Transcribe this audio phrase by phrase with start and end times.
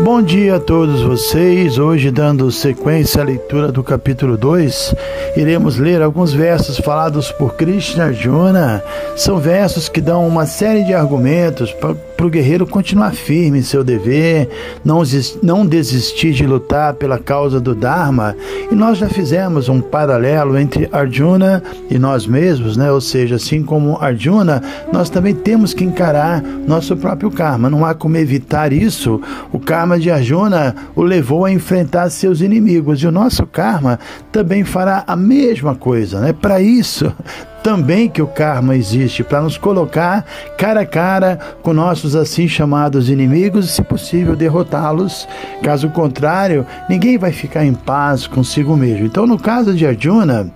[0.00, 1.78] Bom dia a todos vocês.
[1.78, 4.94] Hoje, dando sequência à leitura do capítulo 2,
[5.36, 8.84] iremos ler alguns versos falados por Krishna Arjuna.
[9.16, 11.72] São versos que dão uma série de argumentos
[12.16, 14.48] para o guerreiro continuar firme em seu dever,
[14.84, 15.02] não,
[15.42, 18.34] não desistir de lutar pela causa do Dharma.
[18.70, 22.90] E nós já fizemos um paralelo entre Arjuna e nós mesmos, né?
[22.90, 27.68] ou seja, assim como Arjuna, nós também temos que encarar nosso próprio karma.
[27.68, 29.20] Não há como evitar isso.
[29.52, 33.98] O karma de Arjuna o levou a enfrentar seus inimigos e o nosso karma
[34.32, 36.20] também fará a mesma coisa.
[36.20, 36.32] Né?
[36.32, 37.12] Para isso,
[37.66, 40.24] também que o karma existe para nos colocar
[40.56, 45.26] cara a cara com nossos assim chamados inimigos e, se possível, derrotá-los.
[45.64, 49.06] Caso contrário, ninguém vai ficar em paz consigo mesmo.
[49.06, 50.48] Então, no caso de Arjuna,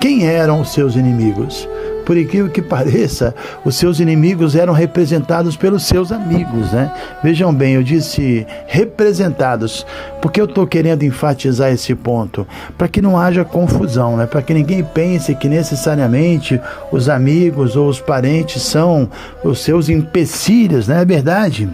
[0.00, 1.68] quem eram os seus inimigos?
[2.08, 3.34] por incrível que pareça,
[3.66, 6.90] os seus inimigos eram representados pelos seus amigos, né?
[7.22, 9.86] Vejam bem, eu disse representados,
[10.22, 12.46] porque eu estou querendo enfatizar esse ponto,
[12.78, 14.24] para que não haja confusão, né?
[14.24, 16.58] Para que ninguém pense que necessariamente
[16.90, 19.10] os amigos ou os parentes são
[19.44, 21.02] os seus empecilhos, né?
[21.02, 21.68] É verdade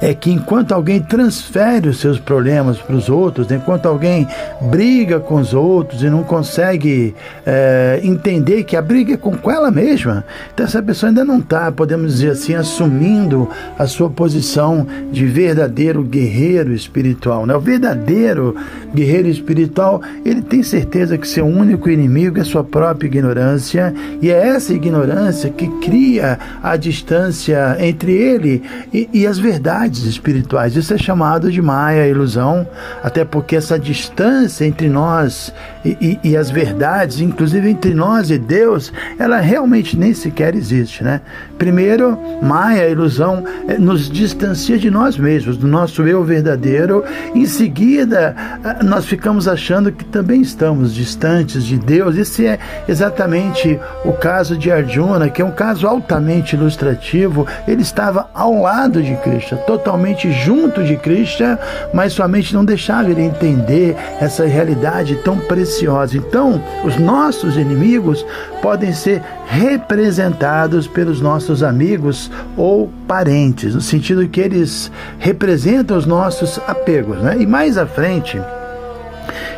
[0.00, 4.26] é que enquanto alguém transfere os seus problemas para os outros, né, enquanto alguém
[4.60, 7.14] briga com os outros e não consegue
[7.46, 11.70] é, entender que a briga é com ela mesma, então essa pessoa ainda não está,
[11.70, 13.48] podemos dizer assim, assumindo
[13.78, 17.46] a sua posição de verdadeiro guerreiro espiritual.
[17.46, 17.54] Né?
[17.54, 18.56] O verdadeiro
[18.94, 24.48] guerreiro espiritual, ele tem certeza que seu único inimigo é sua própria ignorância, e é
[24.48, 30.74] essa ignorância que cria a distância entre ele e, e as verdades verdades espirituais.
[30.74, 32.66] Isso é chamado de Maia, ilusão,
[33.04, 35.52] até porque essa distância entre nós
[35.84, 41.04] e, e, e, as verdades, inclusive entre nós e Deus, ela realmente nem sequer existe,
[41.04, 41.20] né?
[41.58, 47.04] Primeiro, Maia, ilusão, eh, nos distancia de nós mesmos, do nosso eu verdadeiro.
[47.34, 48.34] Em seguida,
[48.64, 52.16] eh, nós ficamos achando que também estamos distantes de Deus.
[52.16, 57.46] Esse é exatamente o caso de Arjuna, que é um caso altamente ilustrativo.
[57.68, 59.14] Ele estava ao lado de
[59.50, 59.56] Cristo.
[59.66, 61.58] Totalmente junto de Krishna,
[61.92, 66.16] mas sua mente não deixava ele entender essa realidade tão preciosa.
[66.16, 68.24] Então, os nossos inimigos
[68.62, 76.60] podem ser representados pelos nossos amigos ou parentes, no sentido que eles representam os nossos
[76.66, 77.18] apegos.
[77.18, 77.38] Né?
[77.40, 78.40] E mais à frente,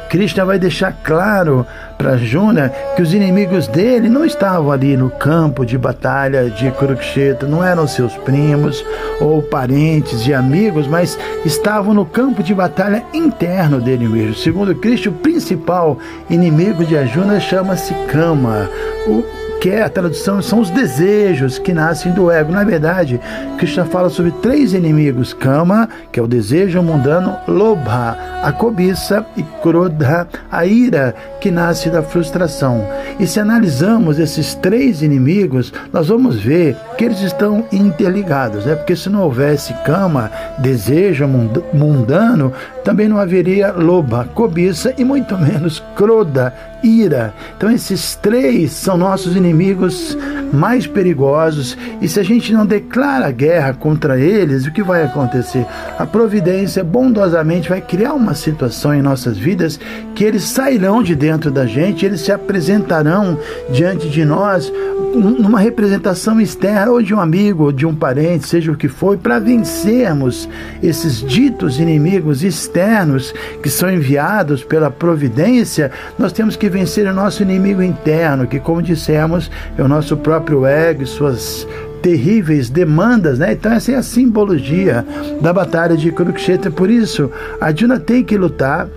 [0.08, 1.66] Krishna vai deixar claro
[2.02, 7.48] para Juna que os inimigos dele não estavam ali no campo de batalha de Kurukshetra,
[7.48, 8.84] não eram seus primos
[9.20, 14.34] ou parentes e amigos, mas estavam no campo de batalha interno dele mesmo.
[14.34, 15.96] Segundo Krishna, o principal
[16.28, 18.68] inimigo de Arjuna chama-se Kama.
[19.06, 19.22] O
[19.62, 22.50] que é a tradução são os desejos que nascem do ego.
[22.50, 23.20] Na verdade,
[23.58, 29.44] Krishna fala sobre três inimigos: Kama, que é o desejo mundano, Lobha, a cobiça, e
[29.62, 32.84] Krodha, a ira, que nasce da frustração.
[33.20, 38.74] E se analisamos esses três inimigos, nós vamos ver que eles estão interligados, né?
[38.74, 40.28] porque se não houvesse Kama,
[40.58, 41.28] desejo
[41.72, 42.52] mundano,
[42.82, 46.52] também não haveria Lobha, cobiça, e muito menos Krodha,
[46.82, 47.34] ira.
[47.56, 50.16] Então, esses três são nossos inimigos
[50.52, 55.66] mais perigosos, e se a gente não declara guerra contra eles, o que vai acontecer?
[55.98, 59.80] A providência bondosamente vai criar uma situação em nossas vidas
[60.14, 63.38] que eles sairão de dentro da gente, eles se apresentarão
[63.70, 64.70] diante de nós
[65.14, 69.18] numa representação externa, ou de um amigo, ou de um parente, seja o que for,
[69.18, 70.48] para vencermos
[70.82, 77.42] esses ditos inimigos externos que são enviados pela providência, nós temos que vencer o nosso
[77.42, 81.66] inimigo interno, que, como dissemos, é o nosso próprio ego e suas
[82.02, 83.52] terríveis demandas, né?
[83.52, 85.06] Então essa é a simbologia
[85.40, 86.70] da batalha de Kurukshetra.
[86.70, 87.30] Por isso,
[87.60, 88.88] a Arjuna tem que lutar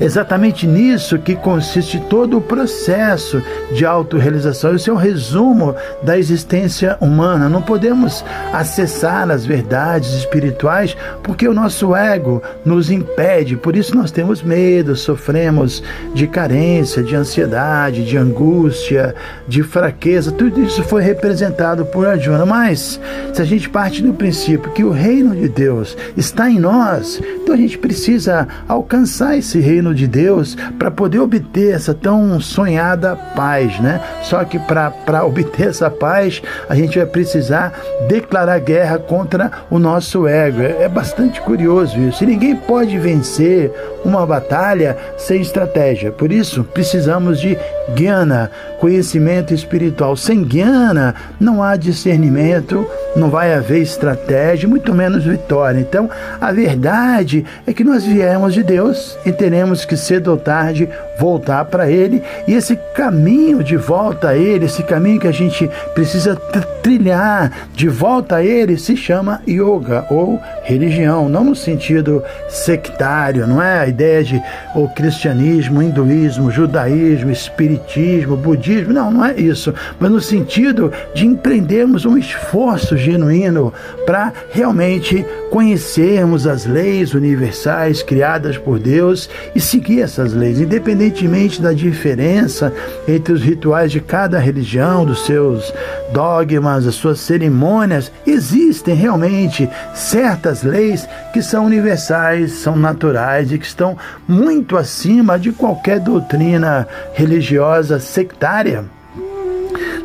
[0.00, 3.42] Exatamente nisso que consiste todo o processo
[3.72, 4.74] de autorrealização.
[4.74, 7.48] Isso é um resumo da existência humana.
[7.48, 13.56] Não podemos acessar as verdades espirituais porque o nosso ego nos impede.
[13.56, 15.82] Por isso nós temos medo, sofremos
[16.12, 19.14] de carência, de ansiedade, de angústia,
[19.46, 20.32] de fraqueza.
[20.32, 22.44] Tudo isso foi representado por Arjuna.
[22.44, 23.00] Mas
[23.32, 27.54] se a gente parte do princípio que o reino de Deus está em nós, então
[27.54, 33.80] a gente precisa alcançar esse reino de Deus para poder obter essa tão sonhada paz,
[33.80, 34.00] né?
[34.22, 37.72] Só que para obter essa paz, a gente vai precisar
[38.06, 40.60] declarar guerra contra o nosso ego.
[40.60, 42.22] É, é bastante curioso isso.
[42.22, 43.72] E ninguém pode vencer
[44.04, 46.12] uma batalha sem estratégia.
[46.12, 47.56] Por isso, precisamos de
[47.94, 50.16] guiana, conhecimento espiritual.
[50.16, 52.86] Sem guiana, não há discernimento,
[53.16, 55.80] não vai haver estratégia, muito menos vitória.
[55.80, 56.10] Então,
[56.40, 61.64] a verdade é que nós viemos de Deus e teremos que cedo ou tarde voltar
[61.66, 62.20] para Ele.
[62.48, 66.34] E esse caminho de volta a Ele, esse caminho que a gente precisa
[66.82, 73.62] trilhar de volta a Ele, se chama yoga ou religião, não no sentido sectário, não
[73.62, 74.42] é a ideia de
[74.74, 82.04] o cristianismo, hinduísmo, judaísmo, espiritismo, budismo, não, não é isso, mas no sentido de empreendermos
[82.04, 83.72] um esforço genuíno
[84.04, 91.72] para realmente conhecermos as leis universais criadas por Deus e seguir essas leis, independentemente da
[91.72, 92.72] diferença
[93.06, 95.72] entre os rituais de cada religião, dos seus
[96.12, 103.66] dogmas, as suas cerimônias, existem realmente certas leis que são universais, são naturais e que
[103.66, 103.96] estão
[104.26, 108.84] muito acima de qualquer doutrina religiosa sectária.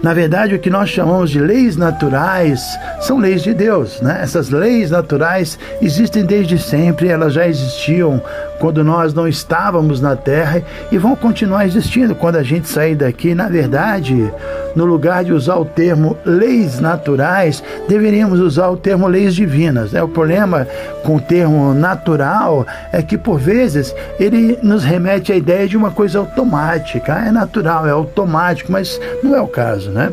[0.02, 2.62] Na verdade, o que nós chamamos de leis naturais
[3.02, 4.00] são leis de Deus.
[4.02, 4.20] Né?
[4.22, 8.22] Essas leis naturais existem desde sempre, elas já existiam
[8.60, 10.62] quando nós não estávamos na Terra
[10.92, 13.34] e vão continuar existindo quando a gente sair daqui.
[13.34, 14.32] Na verdade,
[14.76, 19.92] no lugar de usar o termo leis naturais, deveríamos usar o termo leis divinas.
[19.92, 20.04] Né?
[20.04, 20.68] O problema
[21.04, 25.92] com o termo natural é que, por vezes, ele nos remete à ideia de uma
[25.92, 27.14] coisa automática.
[27.14, 30.12] É natural, é automático, mas não é o caso, né?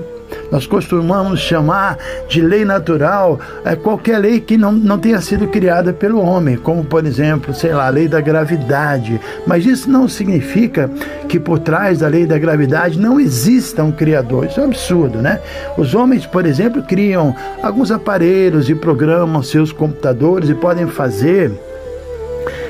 [0.50, 5.92] Nós costumamos chamar de lei natural é, qualquer lei que não, não tenha sido criada
[5.92, 9.20] pelo homem, como por exemplo, sei lá, a lei da gravidade.
[9.46, 10.90] Mas isso não significa
[11.28, 14.46] que por trás da lei da gravidade não exista um criador.
[14.46, 15.40] Isso é um absurdo, né?
[15.76, 21.50] Os homens, por exemplo, criam alguns aparelhos e programam seus computadores e podem fazer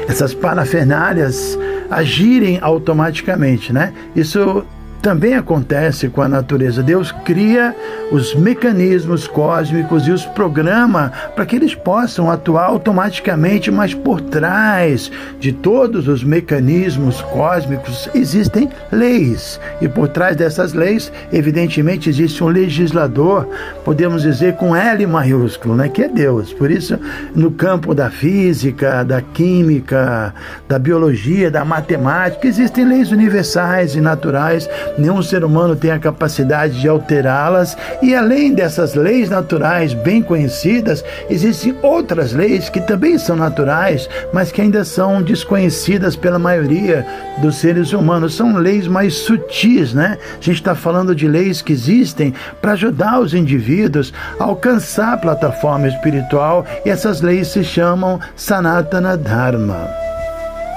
[0.08, 1.58] essas parafernálias
[1.91, 3.93] agirem automaticamente, né?
[4.14, 4.64] Isso
[5.02, 6.82] também acontece com a natureza.
[6.82, 7.75] Deus cria
[8.10, 15.10] os mecanismos cósmicos e os programa para que eles possam atuar automaticamente, mas por trás
[15.40, 19.60] de todos os mecanismos cósmicos existem leis.
[19.81, 23.48] E por trás dessas leis, evidentemente, existe um legislador,
[23.84, 26.52] podemos dizer com L maiúsculo, né, que é Deus.
[26.52, 26.98] Por isso,
[27.34, 30.34] no campo da física, da química,
[30.69, 34.69] da biologia, da matemática, existem leis universais e naturais
[34.99, 41.05] nenhum ser humano tem a capacidade de alterá-las, e além dessas leis naturais bem conhecidas,
[41.29, 47.06] existem outras leis que também são naturais, mas que ainda são desconhecidas pela maioria
[47.38, 48.35] dos seres humanos.
[48.35, 50.19] São leis mais sutis, né?
[50.33, 55.19] A gente está falando de leis que existem para ajudar os indivíduos a alcançar a
[55.19, 60.06] plataforma espiritual, e essas leis se chamam Sanatana Dharma.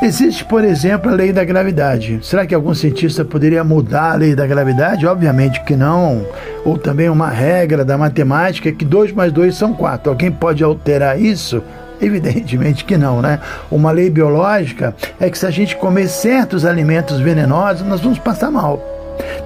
[0.02, 2.22] Existe, por exemplo, a lei da gravidade.
[2.24, 5.06] Será que algum cientista poderia mudar a lei da gravidade?
[5.06, 6.26] Obviamente que não.
[6.64, 10.10] Ou também uma regra da matemática que 2 mais 2 são 4.
[10.10, 11.62] Alguém pode alterar isso?
[12.02, 13.42] Evidentemente que não, né?
[13.70, 18.50] Uma lei biológica é que se a gente comer certos alimentos venenosos, nós vamos passar
[18.50, 18.99] mal.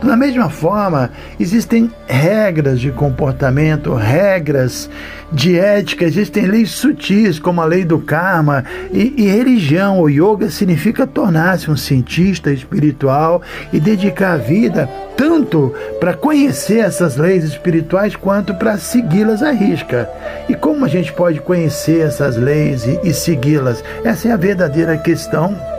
[0.04, 4.90] Da mesma forma, existem regras de comportamento, regras
[5.32, 10.50] de ética, existem leis sutis, como a lei do karma, e, e religião ou yoga
[10.50, 18.16] significa tornar-se um cientista espiritual e dedicar a vida tanto para conhecer essas leis espirituais
[18.16, 20.10] quanto para segui-las à risca.
[20.50, 23.84] E como a gente pode conhecer essas leis e, e segui-las?
[24.04, 25.73] Essa é a verdadeira questão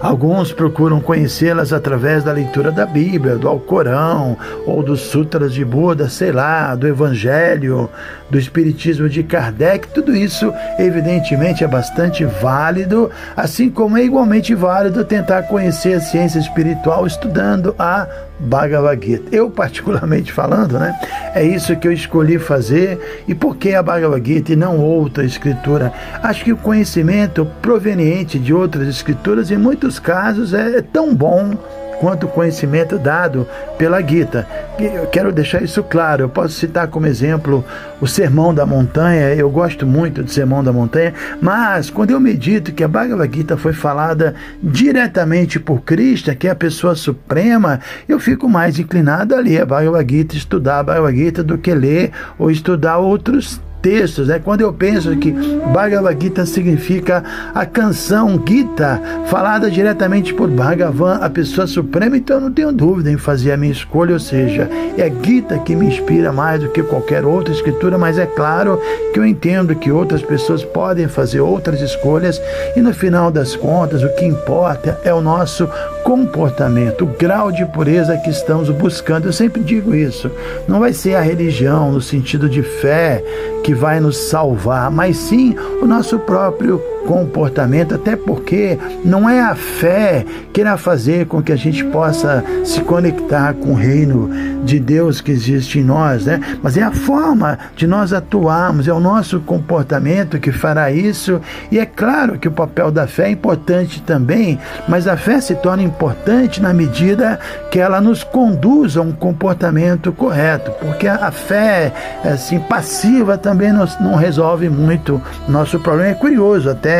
[0.00, 6.08] Alguns procuram conhecê-las através da leitura da Bíblia, do Alcorão, ou dos Sutras de Buda,
[6.08, 7.88] sei lá, do Evangelho,
[8.30, 9.88] do Espiritismo de Kardec.
[9.88, 16.38] Tudo isso, evidentemente, é bastante válido, assim como é igualmente válido tentar conhecer a ciência
[16.38, 18.06] espiritual estudando a
[18.44, 19.34] Bhagavad Gita.
[19.34, 20.94] Eu, particularmente falando, né,
[21.34, 23.24] é isso que eu escolhi fazer.
[23.26, 25.92] E por que a Bhagavad Gita e não outra escritura?
[26.22, 31.56] Acho que o conhecimento proveniente de outras escrituras, em muitos casos, é tão bom
[32.04, 34.46] quanto conhecimento dado pela Gita.
[34.78, 36.24] Eu quero deixar isso claro.
[36.24, 37.64] Eu posso citar como exemplo
[37.98, 39.34] o Sermão da Montanha.
[39.34, 43.56] Eu gosto muito do Sermão da Montanha, mas quando eu medito que a Bhagavad Gita
[43.56, 49.40] foi falada diretamente por Krishna, que é a pessoa suprema, eu fico mais inclinado a
[49.40, 54.28] ler a Bhagavad Gita, estudar a Bhagavad Gita do que ler ou estudar outros textos.
[54.28, 54.40] Né?
[54.42, 57.22] Quando eu penso que Bhagavad Gita significa
[57.54, 63.10] a canção Gita, falada diretamente por Bhagavan, a pessoa suprema, então eu não tenho dúvida
[63.10, 66.82] em fazer a minha escolha, ou seja, é Gita que me inspira mais do que
[66.82, 68.80] qualquer outra escritura, mas é claro
[69.12, 72.40] que eu entendo que outras pessoas podem fazer outras escolhas
[72.74, 75.68] e no final das contas o que importa é o nosso
[76.02, 79.26] comportamento, o grau de pureza que estamos buscando.
[79.26, 80.30] Eu sempre digo isso.
[80.66, 83.22] Não vai ser a religião no sentido de fé
[83.62, 89.54] que vai nos salvar, mas sim o nosso próprio comportamento, até porque não é a
[89.54, 94.30] fé que irá fazer com que a gente possa se conectar com o reino
[94.64, 96.40] de Deus que existe em nós, né?
[96.62, 101.40] Mas é a forma de nós atuarmos, é o nosso comportamento que fará isso.
[101.70, 104.58] E é claro que o papel da fé é importante também,
[104.88, 107.38] mas a fé se torna importante na medida
[107.70, 111.92] que ela nos conduz a um comportamento correto, porque a fé
[112.24, 116.10] assim passiva também não resolve muito nosso problema.
[116.10, 116.93] É curioso até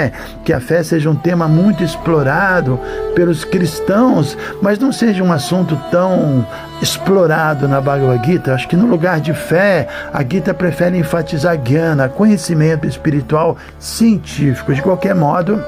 [0.44, 2.78] que a fé seja um tema muito explorado
[3.14, 6.46] pelos cristãos, mas não seja um assunto tão
[6.82, 8.54] explorado na Bhagavad Gita.
[8.54, 14.74] Acho que no lugar de fé, a Gita prefere enfatizar Gyana, conhecimento espiritual científico.
[14.74, 15.62] De qualquer modo,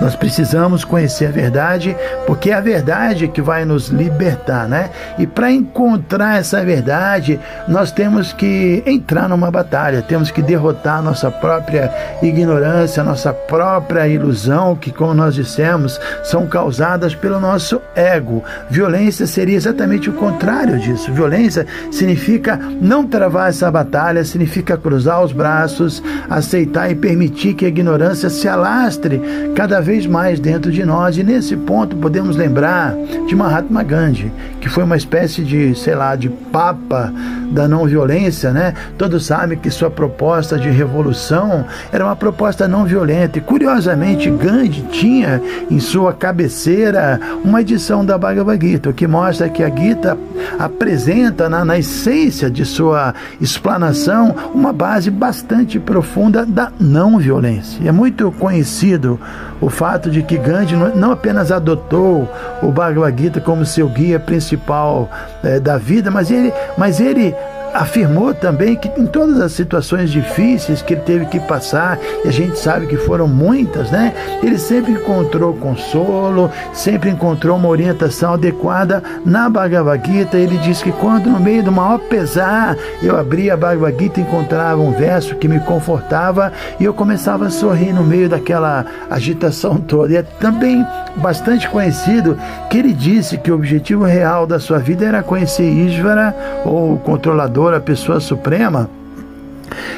[0.00, 4.90] nós precisamos conhecer a verdade, porque é a verdade que vai nos libertar, né?
[5.18, 11.30] E para encontrar essa verdade, nós temos que entrar numa batalha, temos que derrotar nossa
[11.30, 18.42] própria ignorância, nossa própria ilusão, que, como nós dissemos, são causadas pelo nosso ego.
[18.68, 21.12] Violência seria exatamente o contrário disso.
[21.12, 27.68] Violência significa não travar essa batalha, significa cruzar os braços, aceitar e permitir que a
[27.68, 29.20] ignorância se alastre
[29.54, 31.16] cada vez mais dentro de nós.
[31.16, 32.94] E nesse ponto podemos lembrar
[33.26, 37.12] de Mahatma Gandhi, que foi uma espécie de, sei lá, de papa
[37.50, 38.74] da não violência, né?
[38.96, 43.38] Todos sabem que sua proposta de revolução era uma proposta não violenta.
[43.38, 49.48] E curiosamente, Gandhi tinha em sua cabeceira uma edição da Bhagavad Gita, o que mostra
[49.48, 50.16] que a Gita
[50.58, 57.80] apresenta na, na essência de sua explanação uma base bastante profunda da não violência.
[57.86, 59.20] É muito conhecido
[59.60, 62.28] o fato de que Gandhi não apenas adotou
[62.62, 65.10] o Bhagavad Gita como seu guia principal
[65.42, 67.34] é, da vida, mas ele, mas ele
[67.72, 72.32] afirmou também que em todas as situações difíceis que ele teve que passar, e a
[72.32, 74.12] gente sabe que foram muitas, né?
[74.42, 80.36] Ele sempre encontrou consolo, sempre encontrou uma orientação adequada na Bhagavad Gita.
[80.36, 84.80] Ele diz que quando no meio do maior pesar eu abria a Bhagavad Gita encontrava
[84.80, 90.12] um verso que me confortava e eu começava a sorrir no meio daquela agitação toda.
[90.12, 90.84] E é também
[91.16, 92.38] bastante conhecido
[92.70, 96.98] que ele disse que o objetivo real da sua vida era conhecer Ishvara ou o
[96.98, 98.88] controlador a pessoa suprema,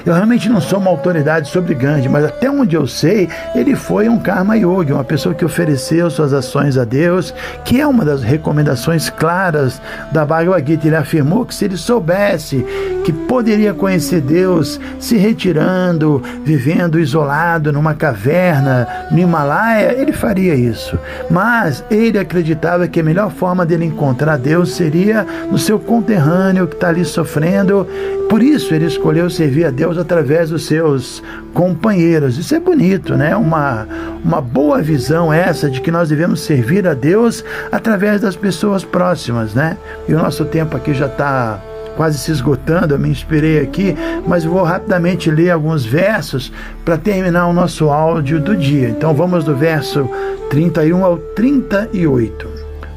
[0.05, 4.09] eu realmente não sou uma autoridade sobre Gandhi, mas até onde eu sei, ele foi
[4.09, 8.23] um karma yogi, uma pessoa que ofereceu suas ações a Deus, que é uma das
[8.23, 9.81] recomendações claras
[10.13, 10.87] da Bhagavad Gita.
[10.87, 12.65] Ele afirmou que se ele soubesse
[13.05, 20.99] que poderia conhecer Deus se retirando, vivendo isolado numa caverna no Himalaia, ele faria isso.
[21.31, 26.75] Mas ele acreditava que a melhor forma dele encontrar Deus seria no seu conterrâneo que
[26.75, 27.87] está ali sofrendo.
[28.29, 32.39] Por isso ele escolheu servir a Deus através dos seus companheiros.
[32.39, 33.35] Isso é bonito, né?
[33.37, 33.87] Uma,
[34.25, 39.55] uma boa visão essa de que nós devemos servir a Deus através das pessoas próximas,
[39.55, 39.77] né?
[40.09, 41.61] E o nosso tempo aqui já está
[41.97, 43.95] quase se esgotando, eu me inspirei aqui,
[44.27, 46.53] mas vou rapidamente ler alguns versos
[46.85, 48.89] para terminar o nosso áudio do dia.
[48.89, 50.09] Então vamos do verso
[50.51, 52.49] 31 ao 38.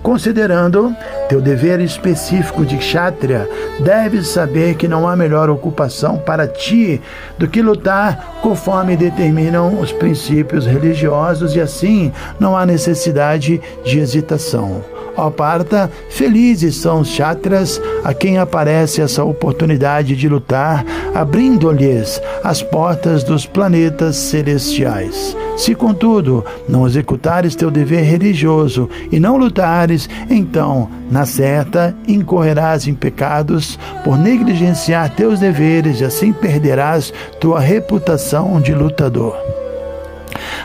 [0.01, 0.95] Considerando
[1.27, 3.47] teu dever específico de kshatriya,
[3.79, 7.01] deves saber que não há melhor ocupação para ti
[7.37, 14.83] do que lutar conforme determinam os princípios religiosos e assim não há necessidade de hesitação.
[15.17, 22.61] Ó Parta, felizes são os chatras a quem aparece essa oportunidade de lutar, abrindo-lhes as
[22.61, 25.35] portas dos planetas celestiais.
[25.57, 32.93] Se, contudo, não executares teu dever religioso e não lutares, então, na certa, incorrerás em
[32.93, 37.11] pecados por negligenciar teus deveres e assim perderás
[37.41, 39.35] tua reputação de lutador.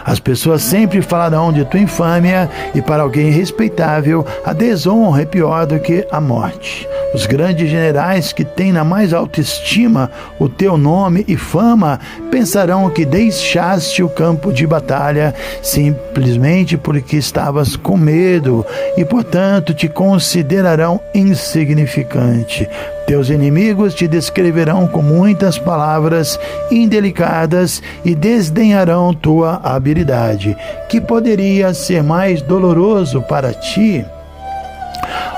[0.04, 5.66] As pessoas sempre falarão de tua infâmia, e para alguém respeitável, a desonra é pior
[5.66, 6.88] do que a morte.
[7.14, 12.88] Os grandes generais que têm na mais alta estima o teu nome e fama pensarão
[12.88, 18.64] que deixaste o campo de batalha simplesmente porque estavas com medo
[18.96, 22.66] e, portanto, te considerarão insignificante.
[23.12, 26.40] Teus inimigos te descreverão com muitas palavras
[26.70, 30.56] indelicadas e desdenharão tua habilidade,
[30.88, 34.02] que poderia ser mais doloroso para ti.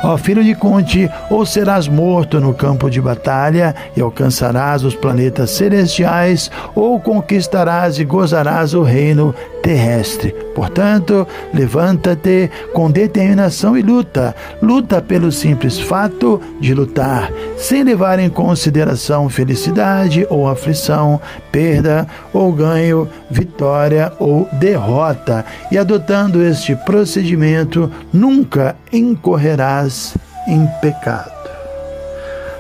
[0.05, 5.51] Ó filho de Conte, ou serás morto no campo de batalha e alcançarás os planetas
[5.51, 9.35] celestiais, ou conquistarás e gozarás o reino
[9.65, 10.31] terrestre.
[10.55, 14.37] Portanto, levanta-te com determinação e luta.
[14.63, 21.19] Luta pelo simples fato de lutar, sem levar em consideração felicidade ou aflição,
[21.51, 25.45] perda ou ganho, vitória ou derrota.
[25.73, 30.15] E adotando este procedimento, nunca incorrerás
[30.47, 31.33] em pecado.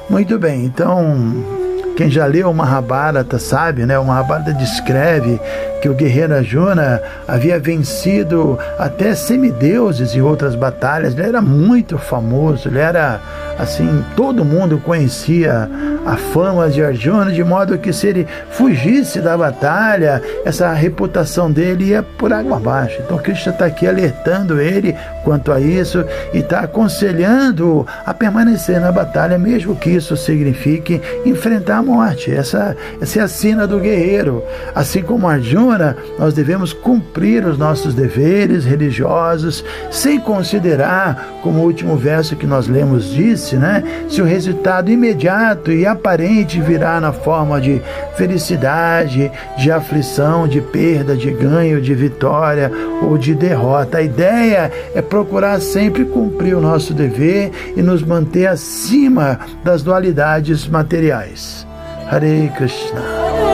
[0.08, 1.44] Muito bem, então
[1.96, 3.98] quem já leu o Mahabharata sabe, né?
[3.98, 5.40] O Mahabharata descreve
[5.84, 11.12] que o guerreiro Arjuna havia vencido até semideuses em outras batalhas.
[11.12, 13.20] Ele era muito famoso, ele era
[13.58, 15.68] assim, todo mundo conhecia
[16.06, 21.90] a fama de Arjuna, de modo que se ele fugisse da batalha, essa reputação dele
[21.90, 23.00] ia por água abaixo.
[23.04, 28.92] Então Krishna está aqui alertando ele quanto a isso e está aconselhando a permanecer na
[28.92, 32.30] batalha, mesmo que isso signifique enfrentar a morte.
[32.30, 34.42] Essa, essa é a sina do guerreiro.
[34.74, 35.73] Assim como Arjuna,
[36.18, 42.68] nós devemos cumprir os nossos deveres religiosos, sem considerar, como o último verso que nós
[42.68, 47.80] lemos disse, né, se o resultado imediato e aparente virá na forma de
[48.16, 52.70] felicidade, de aflição, de perda, de ganho, de vitória
[53.02, 53.98] ou de derrota.
[53.98, 60.66] A ideia é procurar sempre cumprir o nosso dever e nos manter acima das dualidades
[60.66, 61.66] materiais.
[62.10, 63.53] Hare Krishna.